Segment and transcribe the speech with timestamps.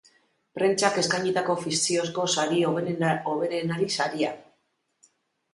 [0.59, 4.33] Prentsak eskainitako fikziozko sari hoberenari saria.